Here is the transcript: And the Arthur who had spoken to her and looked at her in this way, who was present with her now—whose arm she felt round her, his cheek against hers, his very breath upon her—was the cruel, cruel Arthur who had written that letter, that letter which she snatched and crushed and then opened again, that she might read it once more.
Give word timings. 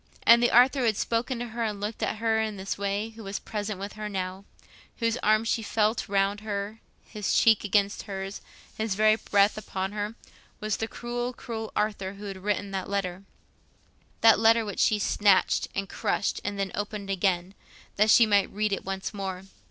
And 0.23 0.41
the 0.41 0.49
Arthur 0.49 0.79
who 0.79 0.85
had 0.85 0.97
spoken 0.97 1.37
to 1.37 1.49
her 1.49 1.63
and 1.63 1.79
looked 1.79 2.01
at 2.01 2.15
her 2.17 2.41
in 2.41 2.57
this 2.57 2.75
way, 2.75 3.09
who 3.09 3.23
was 3.23 3.37
present 3.37 3.79
with 3.79 3.93
her 3.93 4.09
now—whose 4.09 5.15
arm 5.17 5.43
she 5.43 5.61
felt 5.61 6.09
round 6.09 6.39
her, 6.39 6.79
his 7.05 7.37
cheek 7.37 7.63
against 7.63 8.01
hers, 8.09 8.41
his 8.75 8.95
very 8.95 9.15
breath 9.15 9.59
upon 9.59 9.91
her—was 9.91 10.77
the 10.77 10.87
cruel, 10.87 11.33
cruel 11.33 11.71
Arthur 11.75 12.13
who 12.13 12.25
had 12.25 12.37
written 12.37 12.71
that 12.71 12.89
letter, 12.89 13.25
that 14.21 14.39
letter 14.39 14.65
which 14.65 14.79
she 14.79 14.97
snatched 14.97 15.67
and 15.75 15.87
crushed 15.87 16.41
and 16.43 16.57
then 16.57 16.71
opened 16.73 17.11
again, 17.11 17.53
that 17.97 18.09
she 18.09 18.25
might 18.25 18.49
read 18.51 18.73
it 18.73 18.83
once 18.83 19.13
more. 19.13 19.43